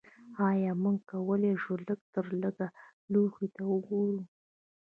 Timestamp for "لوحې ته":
3.13-3.61